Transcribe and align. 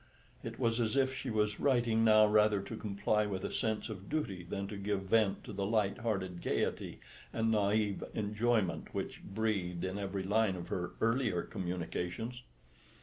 It 0.43 0.57
was 0.57 0.79
as 0.79 0.95
if 0.95 1.13
she 1.13 1.29
was 1.29 1.59
writing 1.59 2.03
now 2.03 2.25
rather 2.25 2.59
to 2.59 2.75
comply 2.75 3.27
with 3.27 3.45
a 3.45 3.51
sense 3.53 3.87
of 3.87 4.09
duty 4.09 4.41
than 4.43 4.67
to 4.69 4.75
give 4.75 5.01
vent 5.03 5.43
to 5.43 5.53
the 5.53 5.63
light 5.63 5.99
hearted 5.99 6.41
gaiety 6.41 6.99
and 7.31 7.53
naïve 7.53 8.09
enjoyment 8.15 8.95
which 8.95 9.21
breathed 9.23 9.85
in 9.85 9.99
every 9.99 10.23
line 10.23 10.55
of 10.55 10.69
her 10.69 10.93
earlier 11.01 11.43
communications. 11.43 12.41